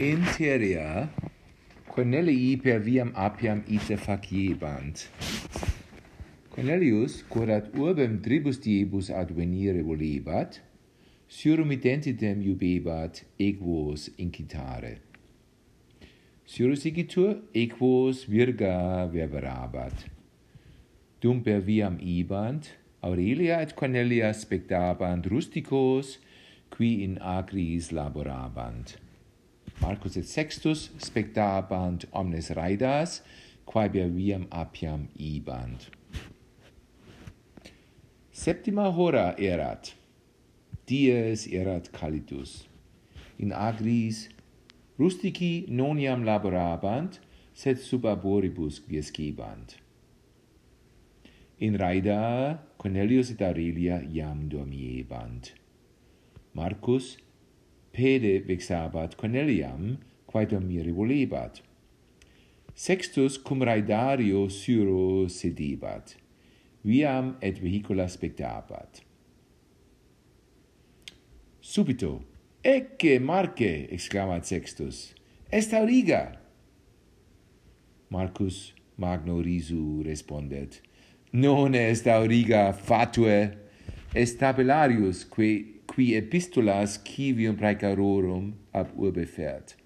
[0.00, 1.10] in teria
[1.92, 5.02] Cornelii per viam apiam ite faciebant.
[6.48, 10.60] Cornelius, quod urbem tribus diebus advenire volebat,
[11.28, 14.94] surum identitem iubebat equos incitare.
[16.46, 20.08] Surus igitur equos virga verberabat.
[21.20, 22.72] Dum per viam ibant,
[23.02, 26.16] Aurelia et Cornelia spectabant rusticos,
[26.70, 28.96] qui in agris laborabant.
[29.80, 33.22] Marcus et Sextus spectabant omnes raidas,
[33.64, 35.88] quaebia viam apiam ibant.
[38.30, 39.94] Septima hora erat.
[40.86, 42.66] Dies erat calidus.
[43.38, 44.28] In agris
[44.98, 47.18] rustici noniam laborabant,
[47.54, 49.76] sed sub aboribus quiescebant.
[51.58, 55.52] In raida Cornelius et Aurelia iam dormiebant.
[56.54, 57.16] Marcus
[57.92, 61.62] pede vexabat Corneliam, quaedam mire volebat.
[62.74, 66.16] Sextus cum raidario syro sedibat,
[66.84, 69.02] viam et vehicula spectabat.
[71.60, 72.22] Subito,
[72.64, 75.14] ecce Marce, exclamat Sextus,
[75.52, 76.40] est auriga!
[78.10, 80.80] Marcus magno risu respondet,
[81.32, 83.52] non est auriga fatue,
[84.14, 89.76] estabelarius qui qui epistulas civium praecarorum ab urbe fert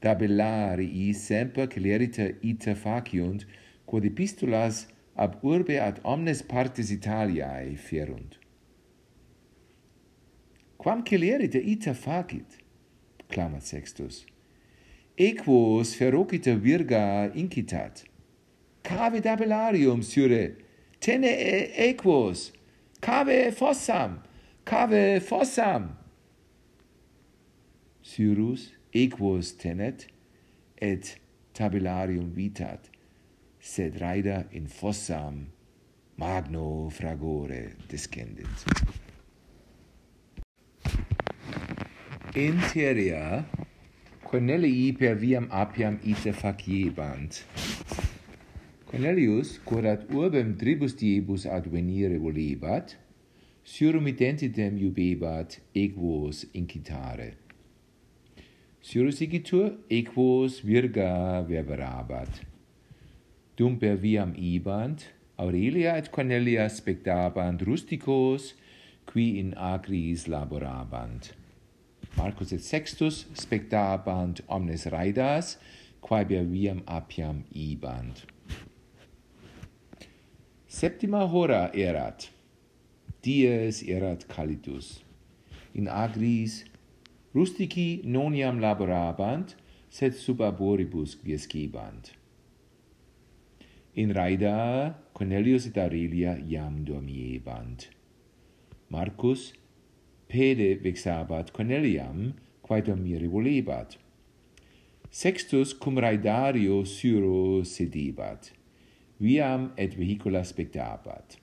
[0.00, 3.46] tabellarii semper celeriter ita faciunt
[3.86, 8.38] quod epistulas ab urbe ad omnes partes Italiae ferunt
[10.78, 12.58] quam celeriter ita facit?
[13.30, 14.24] clamat sextus.
[15.16, 18.04] Equos ferociter virga incitat
[18.82, 20.56] cave tabellarium sure
[21.00, 21.30] tene
[21.90, 22.52] equos
[23.00, 24.18] cave fossam,
[24.64, 25.96] cave fossam.
[28.02, 30.06] Cyrus equos tenet
[30.80, 31.16] et
[31.54, 32.90] tabellarium vitat,
[33.60, 35.46] sed raida in fossam
[36.20, 38.46] magno fragore descendit.
[42.34, 43.44] In Teria,
[44.22, 47.42] Cornelii per viam apiam ite faciebant,
[48.90, 52.96] Cornelius, curat urbem tribus diebus advenire volebat,
[53.62, 57.36] surum identitem iubebat equos incitare.
[58.82, 62.42] Surus igitur equos virga verberabat.
[63.54, 65.06] Dum per viam ibant,
[65.38, 68.54] Aurelia et Cornelia spectabant rusticos,
[69.06, 71.30] qui in agris laborabant.
[72.18, 75.58] Marcus et Sextus spectabant omnes raidas,
[76.02, 78.26] quae per viam apiam ibant.
[80.70, 82.30] Septima hora erat.
[83.24, 85.02] Dies erat calidus.
[85.74, 86.64] In agris
[87.34, 89.56] rustici noniam laborabant,
[89.90, 92.12] sed sub arboribus gescibant.
[93.96, 97.88] In Raida Cornelius et Aurelia iam dormiebant.
[98.90, 99.52] Marcus
[100.28, 103.98] pede vexabat Corneliam, quae dormire volebat.
[105.10, 108.52] Sextus cum Raidario Syro sedebat
[109.20, 111.36] viam et vehicula spectabat.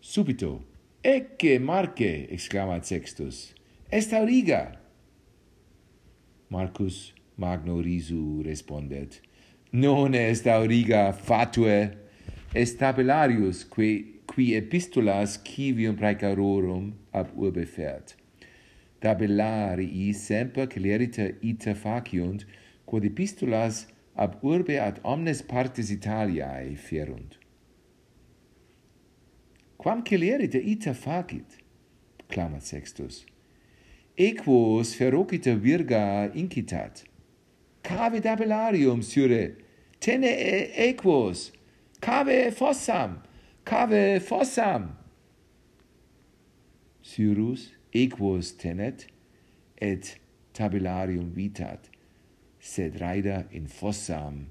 [0.00, 0.60] Subito,
[1.02, 3.54] ecce Marce, exclamat Sextus,
[3.90, 4.76] est auriga!
[6.50, 9.20] Marcus magno risu respondet,
[9.72, 11.90] non est auriga fatue,
[12.54, 18.14] est tabellarius qui, qui epistolas civium praecarorum ab urbe fert.
[19.00, 22.46] Tabellarii semper celerita ita faciunt,
[22.86, 23.84] quod epistolas
[24.16, 27.38] ab urbe ad omnes partes Italiae ferunt.
[29.78, 31.58] Quam celerite ita facit,
[32.28, 33.24] clamat Sextus,
[34.16, 37.04] equos ferocita virga incitat.
[37.82, 39.56] Cave dabelarium, sire,
[40.00, 41.50] tene equos,
[42.00, 43.18] cave fossam,
[43.64, 44.92] cave fossam.
[47.02, 49.06] Syrus equos tenet,
[49.76, 50.18] et
[50.54, 51.90] tabellarium vitat,
[52.64, 54.46] sed raida in fossam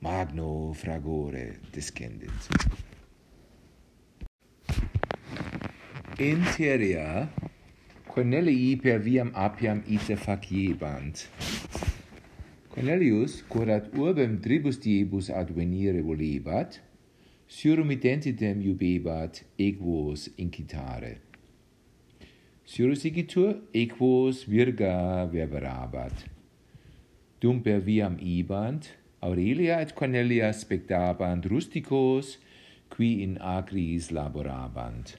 [0.00, 2.48] magno fragore descendit.
[6.18, 7.30] In Syria,
[8.06, 11.24] Cornelii per viam apiam ite faciebant.
[12.68, 16.80] Cornelius, quod urbem tribus diebus advenire volebat,
[17.48, 21.16] surum identitem iubebat equos incitare.
[22.64, 26.37] Surus igitur, equos virga verberabat
[27.40, 28.90] dum per viam ibant,
[29.22, 32.36] Aurelia et Cornelia spectabant rusticos,
[32.90, 35.16] qui in agris laborabant.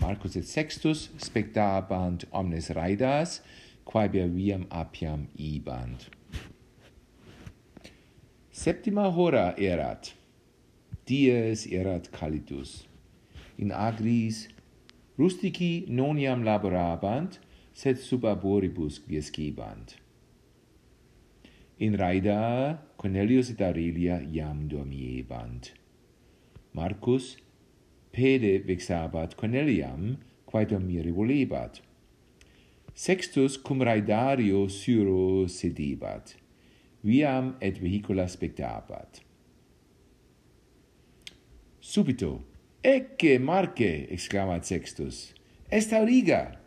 [0.00, 3.40] Marcus et Sextus spectabant omnes raidas,
[3.84, 6.08] quae viam apiam ibant.
[8.52, 10.12] Septima hora erat.
[11.06, 12.84] Dies erat calidus.
[13.56, 14.48] In agris
[15.18, 17.38] rustici noniam laborabant,
[17.72, 19.94] sed sub arboribus quiescebant.
[21.80, 25.70] In Raida Cornelius et Aurelia iam dormiebant.
[26.74, 27.36] Marcus
[28.10, 31.78] pede vexabat Corneliam, quae dormire volebat.
[32.94, 36.34] Sextus cum Raidario suro sedebat,
[37.04, 39.20] viam et vehicula spectabat.
[41.78, 42.40] Subito,
[42.82, 45.32] ecce Marce, exclamat Sextus,
[45.70, 46.58] est auriga!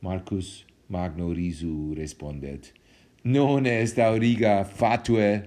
[0.00, 2.70] Marcus magno risu respondet,
[3.22, 5.42] non est auriga fatue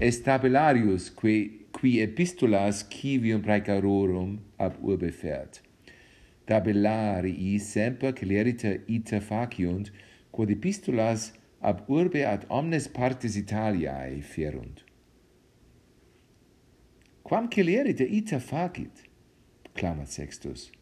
[0.00, 5.60] est tabellarius qui qui epistolas civium praecarorum ab urbe fert
[6.46, 9.92] tabellarii semper celeriter ita faciunt
[10.32, 14.82] quod epistolas ab urbe ad omnes partes Italiae ferunt
[17.22, 19.06] quam celeriter ita facit
[19.72, 20.72] clamat sextus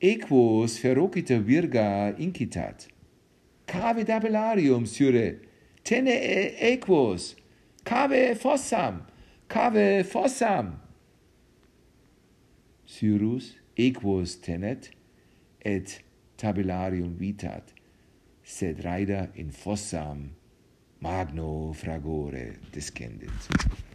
[0.00, 2.88] equos ferociter virga incitat
[3.72, 5.40] cave dabellarium sure,
[5.82, 7.34] tene equos,
[7.84, 9.00] cave fossam,
[9.48, 10.74] cave fossam.
[12.86, 14.90] Syrus equos tenet,
[15.64, 16.02] et
[16.36, 17.72] tabellarium vitat,
[18.44, 20.32] sed raida in fossam
[21.00, 23.91] magno fragore descendit.